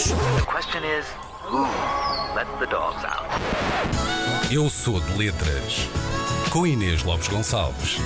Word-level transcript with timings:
dogs. 0.00 0.12
The 0.40 0.46
question 0.46 0.82
is, 0.84 1.06
who 1.42 1.62
let 2.34 2.46
the 2.58 2.66
dogs 2.66 3.04
out? 3.04 3.28
Eu 4.50 4.68
sou 4.70 5.00
de 5.00 5.18
letras. 5.18 5.88
Com 6.50 6.66
Inês 6.66 7.04
Lopes 7.04 7.28
Gonçalves. 7.28 7.98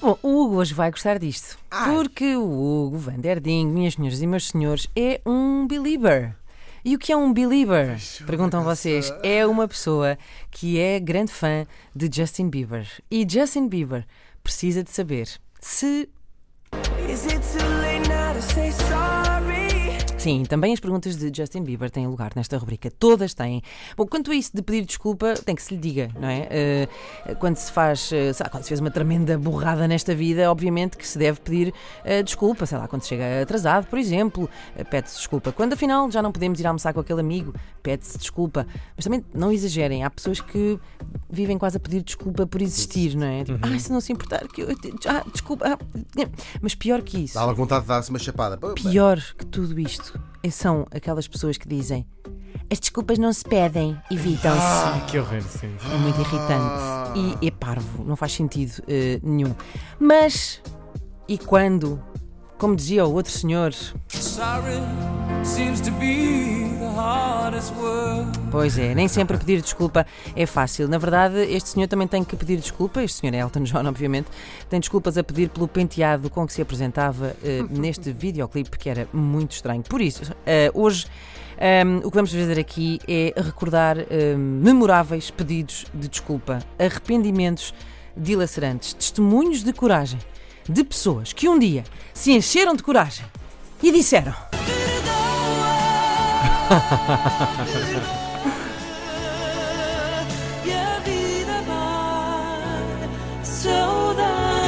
Bom, 0.00 0.18
o 0.22 0.44
Hugo 0.44 0.56
hoje 0.56 0.74
vai 0.74 0.90
gostar 0.90 1.18
disto. 1.18 1.58
Porque 1.84 2.36
o 2.36 2.42
Hugo 2.42 2.98
Van 2.98 3.18
Der 3.18 3.40
Ding, 3.40 3.66
minhas 3.66 3.94
senhoras 3.94 4.20
e 4.20 4.26
meus 4.26 4.48
senhores, 4.48 4.86
é 4.94 5.20
um 5.24 5.66
believer. 5.66 6.34
E 6.84 6.94
o 6.94 6.98
que 6.98 7.12
é 7.12 7.16
um 7.16 7.32
believer? 7.32 7.98
Perguntam 8.26 8.62
vocês. 8.62 9.12
É 9.22 9.46
uma 9.46 9.66
pessoa 9.66 10.18
que 10.50 10.78
é 10.78 10.98
grande 11.00 11.32
fã 11.32 11.66
de 11.94 12.10
Justin 12.12 12.48
Bieber. 12.48 12.86
E 13.10 13.26
Justin 13.28 13.68
Bieber 13.68 14.06
precisa 14.42 14.82
de 14.82 14.90
saber 14.90 15.28
se 15.60 16.08
Is 17.08 17.24
it 17.26 17.42
too 17.42 17.66
late 17.80 18.06
now 18.08 18.32
to 18.32 18.42
say 18.42 18.70
sorry? 18.70 18.87
Sim, 20.28 20.44
também 20.44 20.74
as 20.74 20.80
perguntas 20.80 21.16
de 21.16 21.32
Justin 21.34 21.62
Bieber 21.62 21.90
têm 21.90 22.06
lugar 22.06 22.32
nesta 22.36 22.58
rubrica. 22.58 22.90
Todas 22.90 23.32
têm. 23.32 23.62
Bom, 23.96 24.06
quanto 24.06 24.30
a 24.30 24.34
isso 24.34 24.50
de 24.54 24.60
pedir 24.60 24.84
desculpa, 24.84 25.32
tem 25.32 25.54
que 25.54 25.62
se 25.62 25.74
lhe 25.74 25.80
diga, 25.80 26.10
não 26.20 26.28
é? 26.28 26.46
Eh, 26.50 26.88
quando 27.38 27.56
se 27.56 27.72
faz, 27.72 28.10
lá, 28.38 28.50
quando 28.50 28.62
se 28.62 28.68
fez 28.68 28.78
uma 28.78 28.90
tremenda 28.90 29.38
borrada 29.38 29.88
nesta 29.88 30.14
vida, 30.14 30.50
obviamente 30.50 30.98
que 30.98 31.08
se 31.08 31.16
deve 31.16 31.40
pedir 31.40 31.72
eh, 32.04 32.22
desculpa. 32.22 32.66
Sei 32.66 32.76
lá, 32.76 32.86
quando 32.86 33.00
se 33.00 33.08
chega 33.08 33.40
atrasado, 33.40 33.86
por 33.86 33.98
exemplo, 33.98 34.50
pede-se 34.90 35.16
desculpa. 35.16 35.50
Quando 35.50 35.72
afinal 35.72 36.10
já 36.10 36.20
não 36.20 36.30
podemos 36.30 36.60
ir 36.60 36.66
almoçar 36.66 36.92
com 36.92 37.00
aquele 37.00 37.20
amigo, 37.20 37.54
pede-se 37.82 38.18
desculpa. 38.18 38.66
Mas 38.94 39.04
também 39.04 39.24
não 39.32 39.50
exagerem. 39.50 40.04
Há 40.04 40.10
pessoas 40.10 40.42
que 40.42 40.78
vivem 41.30 41.56
quase 41.56 41.78
a 41.78 41.80
pedir 41.80 42.02
desculpa 42.02 42.46
por 42.46 42.60
existir, 42.60 43.16
não 43.16 43.26
é? 43.26 43.44
Tipo, 43.44 43.60
ah, 43.62 43.78
se 43.78 43.90
não 43.90 44.02
se 44.02 44.12
importar, 44.12 44.46
que 44.48 44.60
eu. 44.60 44.68
Ah, 45.06 45.24
desculpa. 45.32 45.64
ah", 45.72 45.78
mas 46.60 46.74
pior 46.74 47.00
que 47.00 47.16
isso. 47.24 47.32
Dá 47.32 47.46
logo 47.46 47.56
vontade 47.56 47.80
de 47.80 47.88
dar-se 47.88 48.10
uma 48.10 48.18
chapada. 48.18 48.58
Pior 48.74 49.18
que 49.38 49.46
tudo 49.46 49.80
isto 49.80 50.17
são 50.50 50.86
aquelas 50.90 51.26
pessoas 51.26 51.56
que 51.56 51.68
dizem 51.68 52.06
as 52.70 52.78
desculpas 52.78 53.18
não 53.18 53.32
se 53.32 53.44
pedem, 53.44 53.98
evitam-se. 54.10 54.60
Ah, 54.60 55.04
que 55.08 55.18
horror, 55.18 55.40
sim. 55.40 55.74
É 55.90 55.96
muito 55.96 56.20
irritante 56.20 57.38
e 57.40 57.46
é 57.48 57.50
parvo, 57.50 58.04
não 58.04 58.14
faz 58.14 58.32
sentido 58.32 58.82
eh, 58.86 59.18
nenhum. 59.22 59.54
Mas, 59.98 60.60
e 61.26 61.38
quando, 61.38 62.02
como 62.58 62.76
dizia 62.76 63.06
o 63.06 63.12
outro 63.14 63.32
senhor, 63.32 63.72
Sorry 64.08 64.82
seems 65.42 65.80
to 65.80 65.90
be. 65.92 66.67
Pois 68.50 68.78
é, 68.78 68.94
nem 68.94 69.08
sempre 69.08 69.36
pedir 69.36 69.60
desculpa 69.60 70.06
é 70.34 70.46
fácil. 70.46 70.88
Na 70.88 70.98
verdade, 70.98 71.38
este 71.52 71.70
senhor 71.70 71.86
também 71.86 72.06
tem 72.06 72.24
que 72.24 72.36
pedir 72.36 72.56
desculpa, 72.56 73.02
este 73.02 73.20
senhor 73.20 73.34
é 73.34 73.38
Elton 73.38 73.62
John, 73.62 73.84
obviamente, 73.88 74.28
tem 74.68 74.80
desculpas 74.80 75.18
a 75.18 75.24
pedir 75.24 75.48
pelo 75.48 75.68
penteado 75.68 76.30
com 76.30 76.46
que 76.46 76.52
se 76.52 76.62
apresentava 76.62 77.36
eh, 77.42 77.62
neste 77.70 78.12
videoclipe 78.12 78.78
que 78.78 78.88
era 78.88 79.08
muito 79.12 79.52
estranho. 79.52 79.82
Por 79.82 80.00
isso, 80.00 80.22
eh, 80.46 80.70
hoje. 80.74 81.06
ehm, 81.58 81.98
o 82.04 82.10
que 82.10 82.16
vamos 82.16 82.32
fazer 82.32 82.58
aqui 82.58 83.00
é 83.08 83.34
recordar 83.36 83.98
ehm, 83.98 84.38
memoráveis 84.38 85.30
pedidos 85.30 85.86
de 85.92 86.08
desculpa, 86.08 86.60
arrependimentos 86.78 87.74
dilacerantes, 88.16 88.92
testemunhos 88.94 89.62
de 89.62 89.72
coragem 89.72 90.18
de 90.68 90.84
pessoas 90.84 91.32
que 91.32 91.48
um 91.48 91.58
dia 91.58 91.84
se 92.12 92.32
encheram 92.32 92.74
de 92.74 92.82
coragem 92.82 93.24
e 93.82 93.90
disseram: 93.90 94.34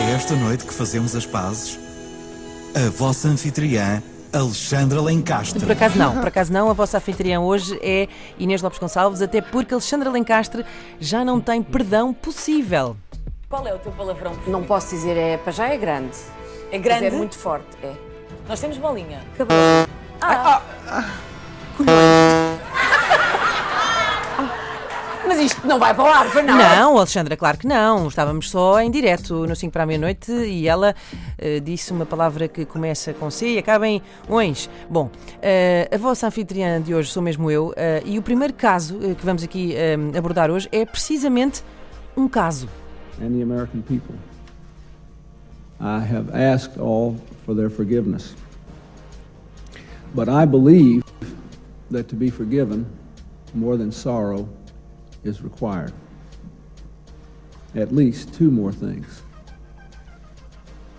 É 0.08 0.12
esta 0.16 0.34
noite 0.34 0.64
que 0.64 0.72
fazemos 0.72 1.14
as 1.14 1.26
pazes. 1.26 1.78
A 2.74 2.88
vossa 2.88 3.28
anfitriã, 3.28 4.02
Alexandra 4.32 5.00
Lencastre. 5.02 5.60
Por 5.60 5.72
acaso 5.72 5.98
não, 5.98 6.14
por 6.14 6.28
acaso 6.28 6.50
não, 6.50 6.70
a 6.70 6.72
vossa 6.72 6.96
anfitriã 6.96 7.40
hoje 7.40 7.78
é 7.82 8.08
Inês 8.38 8.62
Lopes 8.62 8.78
Gonçalves, 8.78 9.20
até 9.20 9.42
porque 9.42 9.74
Alexandra 9.74 10.08
Lencastre 10.08 10.64
já 10.98 11.22
não 11.22 11.38
tem 11.38 11.62
perdão 11.62 12.14
possível. 12.14 12.96
Qual 13.48 13.66
é 13.66 13.74
o 13.74 13.78
teu 13.78 13.92
palavrão 13.92 14.30
preferido? 14.30 14.52
Não 14.52 14.64
posso 14.64 14.88
dizer, 14.90 15.16
é, 15.16 15.36
para 15.36 15.52
já 15.52 15.68
é 15.68 15.76
grande. 15.76 16.16
É 16.72 16.78
Mas 16.78 16.82
grande? 16.82 17.06
é 17.06 17.10
muito 17.10 17.36
forte, 17.36 17.66
é. 17.82 17.92
Nós 18.48 18.58
temos 18.58 18.78
bolinha. 18.78 19.20
Mas 25.40 25.52
isto 25.52 25.66
não 25.66 25.78
vai 25.78 25.94
para 25.94 26.04
o 26.04 26.06
ar, 26.06 26.30
para 26.30 26.42
não. 26.42 26.58
Não, 26.58 26.98
Alexandra, 26.98 27.34
claro 27.34 27.56
que 27.56 27.66
não. 27.66 28.08
Estávamos 28.08 28.50
só 28.50 28.78
em 28.78 28.90
direto 28.90 29.46
no 29.46 29.56
5 29.56 29.72
para 29.72 29.84
a 29.84 29.86
meia-noite 29.86 30.30
e 30.30 30.68
ela 30.68 30.94
eh, 31.38 31.60
disse 31.60 31.92
uma 31.92 32.04
palavra 32.04 32.46
que 32.46 32.66
começa 32.66 33.14
com 33.14 33.30
C 33.30 33.54
e 33.54 33.58
acaba 33.58 33.88
em 33.88 34.02
ONs. 34.28 34.68
Bom, 34.90 35.08
eh, 35.40 35.88
a 35.90 35.96
vossa 35.96 36.26
anfitriã 36.26 36.78
de 36.82 36.94
hoje 36.94 37.10
sou 37.10 37.22
mesmo 37.22 37.50
eu 37.50 37.72
eh, 37.74 38.02
e 38.04 38.18
o 38.18 38.22
primeiro 38.22 38.52
caso 38.52 38.98
que 38.98 39.24
vamos 39.24 39.42
aqui 39.42 39.74
abordar 40.14 40.50
hoje 40.50 40.68
é 40.70 40.84
precisamente 40.84 41.64
um 42.14 42.28
caso. 42.28 42.68
and 43.22 43.34
the 43.34 43.40
American 43.40 43.80
people. 43.82 44.14
I 45.80 46.00
have 46.00 46.34
asked 46.34 46.76
all 46.78 47.16
for 47.46 47.54
their 47.54 47.70
forgiveness. 47.70 48.34
But 50.14 50.28
I 50.28 50.44
believe 50.44 51.02
that 51.90 52.08
to 52.08 52.14
be 52.14 52.28
forgiven, 52.28 52.84
more 53.54 53.78
than 53.78 53.90
sorrow 53.90 54.46
is 55.24 55.42
required. 55.42 55.92
At 57.74 57.94
least 57.94 58.34
two 58.34 58.50
more 58.50 58.72
things. 58.72 59.22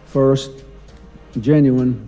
First, 0.06 0.52
genuine 1.40 2.08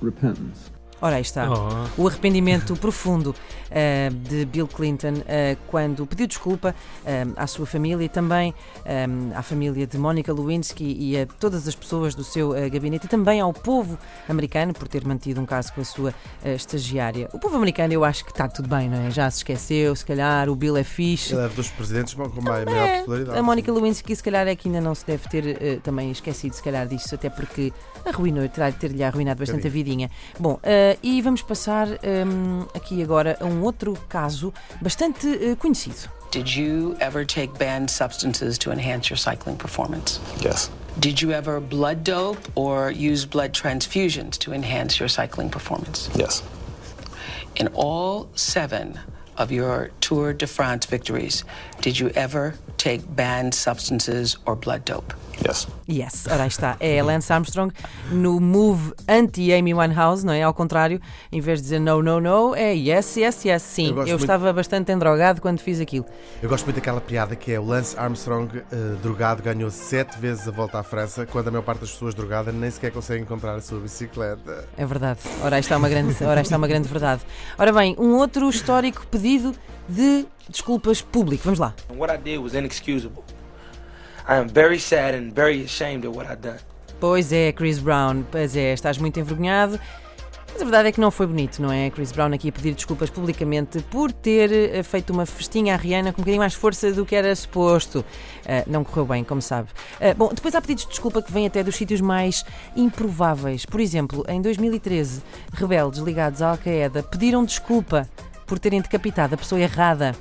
repentance. 0.00 0.67
Ora, 1.00 1.16
aí 1.16 1.22
está. 1.22 1.48
Oh. 1.50 2.02
O 2.02 2.08
arrependimento 2.08 2.74
profundo 2.76 3.34
eh, 3.70 4.10
de 4.28 4.44
Bill 4.46 4.66
Clinton 4.66 5.22
eh, 5.28 5.56
quando 5.68 6.04
pediu 6.06 6.26
desculpa 6.26 6.74
eh, 7.06 7.24
à 7.36 7.46
sua 7.46 7.66
família 7.66 8.04
e 8.04 8.08
também 8.08 8.52
eh, 8.84 9.06
à 9.34 9.42
família 9.42 9.86
de 9.86 9.96
Monica 9.96 10.32
Lewinsky 10.32 10.96
e 10.98 11.16
a 11.20 11.26
todas 11.26 11.68
as 11.68 11.74
pessoas 11.76 12.14
do 12.16 12.24
seu 12.24 12.50
gabinete 12.70 13.04
e 13.06 13.08
também 13.08 13.40
ao 13.40 13.52
povo 13.52 13.96
americano 14.28 14.72
por 14.72 14.88
ter 14.88 15.04
mantido 15.06 15.40
um 15.40 15.46
caso 15.46 15.72
com 15.72 15.80
a 15.80 15.84
sua 15.84 16.14
estagiária. 16.44 17.28
O 17.32 17.38
povo 17.38 17.56
americano 17.56 17.92
eu 17.92 18.04
acho 18.04 18.24
que 18.24 18.30
está 18.32 18.48
tudo 18.48 18.68
bem, 18.68 18.88
não 18.88 19.06
é? 19.06 19.10
Já 19.10 19.30
se 19.30 19.38
esqueceu, 19.38 19.94
se 19.94 20.04
calhar, 20.04 20.48
o 20.48 20.56
Bill 20.56 20.76
é 20.76 20.84
fixe. 20.84 21.32
Ele 21.34 21.44
é 21.44 21.48
dos 21.48 21.68
presidentes 21.70 22.14
com 22.14 22.28
maior, 22.42 22.62
É, 22.62 22.64
maior 22.64 22.98
popularidade. 23.00 23.38
a 23.38 23.42
Mónica 23.42 23.72
Lewinsky, 23.72 24.16
se 24.16 24.22
calhar, 24.22 24.46
é 24.48 24.56
que 24.56 24.68
ainda 24.68 24.80
não 24.80 24.94
se 24.94 25.06
deve 25.06 25.28
ter 25.28 25.80
também 25.82 26.10
esquecido, 26.10 26.54
se 26.54 26.62
calhar, 26.62 26.86
disso, 26.86 27.14
até 27.14 27.30
porque 27.30 27.72
arruinou, 28.04 28.48
terá 28.48 28.70
de 28.70 28.76
ter-lhe 28.76 29.02
arruinado 29.04 29.38
bastante 29.38 29.66
a 29.66 29.70
vidinha. 29.70 30.10
Bom, 30.38 30.58
eh, 30.88 30.98
e 31.02 31.20
vamos 31.22 31.42
passar 31.42 31.88
hum, 31.88 32.66
aqui 32.74 33.02
agora 33.02 33.36
a 33.40 33.44
um 33.44 33.62
outro 33.62 33.96
caso 34.08 34.52
bastante 34.80 35.26
eh, 35.26 35.56
conhecido. 35.56 36.10
Did 36.30 36.48
you 36.54 36.96
ever 37.00 37.24
take 37.24 37.58
banned 37.58 37.90
substances 37.90 38.58
to 38.58 38.70
enhance 38.70 39.08
your 39.08 39.18
cycling 39.18 39.56
performance? 39.56 40.20
Yes. 40.42 40.70
Did 40.98 41.22
you 41.22 41.32
ever 41.32 41.60
blood 41.60 42.04
dope 42.04 42.40
or 42.54 42.90
use 42.90 43.24
blood 43.24 43.52
transfusions 43.52 44.36
to 44.38 44.52
enhance 44.52 44.98
your 44.98 45.08
cycling 45.08 45.48
performance? 45.48 46.10
Yes. 46.14 46.42
In 47.56 47.68
all 47.74 48.28
seven 48.34 48.98
of 49.38 49.50
your 49.50 49.90
Tour 50.00 50.32
de 50.34 50.46
France 50.46 50.84
victories, 50.86 51.44
did 51.80 51.98
you 51.98 52.10
ever 52.10 52.54
take 52.78 53.04
banned 53.10 53.54
substances 53.54 54.36
or 54.46 54.56
blood 54.56 54.82
dope? 54.90 55.14
Yes. 55.46 55.68
Yes, 55.88 56.26
ora 56.28 56.42
aí 56.42 56.48
está. 56.48 56.76
É 56.80 56.98
a 56.98 57.04
Lance 57.04 57.32
Armstrong 57.32 57.72
no 58.10 58.40
move 58.40 58.92
anti-Amy 59.06 59.72
Winehouse, 59.72 60.26
não 60.26 60.32
é? 60.32 60.42
Ao 60.42 60.52
contrário, 60.52 61.00
em 61.30 61.40
vez 61.40 61.58
de 61.60 61.64
dizer 61.64 61.78
no, 61.78 62.02
no, 62.02 62.20
no, 62.20 62.56
é 62.56 62.72
yes, 62.74 63.16
yes, 63.16 63.44
yes. 63.44 63.62
Sim, 63.62 63.90
Eu 63.90 63.90
eu, 63.90 63.96
muito- 64.08 64.16
estava 64.16 64.52
bastante 64.52 64.90
endrogado 64.90 65.40
quando 65.40 65.60
fiz 65.60 65.80
aquilo. 65.80 66.06
Eu 66.42 66.48
gosto 66.48 66.64
muito 66.64 66.76
daquela 66.76 67.00
piada 67.00 67.36
que 67.36 67.52
é 67.52 67.60
o 67.60 67.64
Lance 67.64 67.96
Armstrong, 67.96 68.50
eh, 68.58 68.64
drogado, 69.00 69.40
ganhou 69.40 69.70
sete 69.70 70.18
vezes 70.18 70.48
a 70.48 70.50
volta 70.50 70.80
à 70.80 70.82
França, 70.82 71.24
quando 71.24 71.48
a 71.48 71.50
maior 71.52 71.62
parte 71.62 71.80
das 71.82 71.92
pessoas 71.92 72.14
drogadas 72.16 72.52
nem 72.52 72.70
sequer 72.70 72.90
conseguem 72.90 73.24
comprar 73.24 73.54
a 73.54 73.60
sua 73.60 73.78
bicicleta. 73.78 74.68
É 74.76 74.84
verdade. 74.84 75.20
Ora, 75.42 75.54
aí 75.54 75.60
está 75.60 75.76
uma 75.76 75.88
grande, 75.88 76.16
ora, 76.24 76.40
aí 76.40 76.42
está 76.42 76.56
uma 76.56 76.66
grande 76.66 76.88
verdade. 76.88 77.22
Ora 77.56 77.72
bem, 77.72 77.94
um 77.96 78.16
outro 78.16 78.48
histórico 78.50 79.06
pedido 79.06 79.54
de 79.88 80.26
desculpas 80.48 81.00
público. 81.00 81.44
Vamos 81.44 81.58
lá. 81.58 81.74
What 81.96 82.12
I 82.12 82.18
did 82.18 82.38
was 82.38 82.54
inexcusable. 82.54 83.24
I 84.28 84.34
am 84.34 84.48
very 84.48 84.78
sad 84.78 85.14
and 85.14 85.32
very 85.32 85.64
ashamed 85.64 86.06
of 86.06 86.16
what 86.16 86.30
I 86.30 86.36
done. 86.36 86.58
Pois 87.00 87.32
é, 87.32 87.52
Chris 87.52 87.78
Brown. 87.78 88.24
Pois 88.30 88.56
é, 88.56 88.72
estás 88.72 88.98
muito 88.98 89.18
envergonhado. 89.18 89.80
Mas 90.52 90.62
a 90.62 90.64
verdade 90.64 90.88
é 90.88 90.92
que 90.92 91.00
não 91.00 91.10
foi 91.10 91.26
bonito, 91.26 91.62
não 91.62 91.70
é? 91.70 91.88
Chris 91.88 92.10
Brown 92.10 92.32
aqui 92.32 92.48
a 92.48 92.52
pedir 92.52 92.74
desculpas 92.74 93.10
publicamente 93.10 93.80
por 93.82 94.10
ter 94.10 94.50
eh, 94.50 94.82
feito 94.82 95.12
uma 95.12 95.24
festinha 95.24 95.74
à 95.74 95.76
Rihanna 95.76 96.12
com 96.12 96.20
um 96.20 96.24
bocadinho 96.24 96.40
mais 96.40 96.54
força 96.54 96.90
do 96.90 97.06
que 97.06 97.14
era 97.14 97.34
suposto. 97.36 98.04
Eh, 98.44 98.64
não 98.66 98.82
correu 98.82 99.06
bem, 99.06 99.22
como 99.22 99.40
sabe. 99.40 99.68
Eh, 100.00 100.14
bom, 100.14 100.30
depois 100.34 100.54
há 100.54 100.60
pedidos 100.60 100.84
de 100.84 100.90
desculpa 100.90 101.22
que 101.22 101.30
vêm 101.30 101.46
até 101.46 101.62
dos 101.62 101.76
sítios 101.76 102.00
mais 102.00 102.44
improváveis. 102.74 103.64
Por 103.64 103.78
exemplo, 103.78 104.24
em 104.26 104.42
2013, 104.42 105.22
rebeldes 105.52 106.00
ligados 106.00 106.42
à 106.42 106.50
Al-Qaeda 106.50 107.04
pediram 107.04 107.44
desculpa 107.44 108.08
por 108.48 108.58
terem 108.58 108.80
decapitado 108.80 109.34
a 109.34 109.38
pessoa 109.38 109.60
errada. 109.60 110.14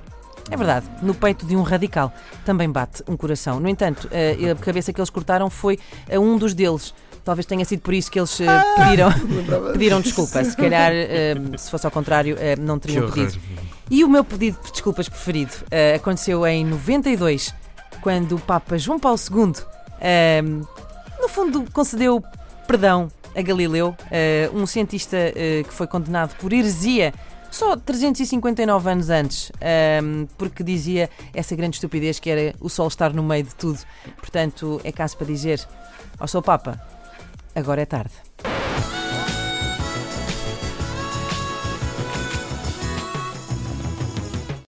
É 0.49 0.55
verdade, 0.55 0.85
no 1.01 1.13
peito 1.13 1.45
de 1.45 1.55
um 1.55 1.61
radical 1.61 2.13
também 2.45 2.69
bate 2.69 3.03
um 3.07 3.17
coração. 3.17 3.59
No 3.59 3.67
entanto, 3.67 4.09
a 4.11 4.51
a 4.51 4.55
cabeça 4.55 4.93
que 4.93 4.99
eles 4.99 5.09
cortaram 5.09 5.49
foi 5.49 5.79
a 6.09 6.19
um 6.19 6.37
dos 6.37 6.53
deles. 6.53 6.93
Talvez 7.25 7.45
tenha 7.45 7.65
sido 7.65 7.81
por 7.81 7.93
isso 7.93 8.09
que 8.09 8.17
eles 8.17 8.39
eh, 8.39 8.45
pediram, 8.77 9.09
pediram 9.73 9.99
desculpa. 9.99 10.41
Se 10.45 10.55
calhar, 10.55 10.93
eh, 10.93 11.35
se 11.57 11.69
fosse 11.69 11.85
ao 11.85 11.91
contrário, 11.91 12.37
eh, 12.39 12.55
não 12.55 12.79
teriam 12.79 13.11
pedido. 13.11 13.37
E 13.89 14.03
o 14.05 14.09
meu 14.09 14.23
pedido 14.23 14.57
de 14.63 14.71
desculpas 14.71 15.09
preferido 15.09 15.51
eh, 15.69 15.95
aconteceu 15.95 16.47
em 16.47 16.63
92, 16.63 17.53
quando 17.99 18.35
o 18.35 18.39
Papa 18.39 18.77
João 18.77 18.97
Paulo 18.97 19.19
II, 19.19 19.53
eh, 19.99 20.41
no 20.41 21.27
fundo, 21.27 21.65
concedeu 21.73 22.23
perdão 22.65 23.09
a 23.35 23.41
Galileu, 23.41 23.95
eh, 24.09 24.49
um 24.53 24.65
cientista 24.65 25.17
eh, 25.17 25.63
que 25.67 25.73
foi 25.73 25.85
condenado 25.85 26.35
por 26.37 26.51
heresia 26.53 27.13
só 27.51 27.75
359 27.75 28.89
anos 28.91 29.09
antes, 29.09 29.51
eh, 29.59 29.99
porque 30.37 30.63
dizia 30.63 31.09
essa 31.33 31.55
grande 31.55 31.77
estupidez 31.77 32.19
que 32.19 32.29
era 32.29 32.55
o 32.59 32.69
Sol 32.69 32.87
estar 32.87 33.13
no 33.13 33.23
meio 33.23 33.43
de 33.43 33.55
tudo. 33.55 33.79
Portanto, 34.17 34.81
é 34.83 34.91
caso 34.91 35.17
para 35.17 35.27
dizer 35.27 35.65
ao 36.19 36.27
seu 36.27 36.41
Papa, 36.41 36.81
agora 37.55 37.81
é 37.81 37.85
tarde. 37.85 38.13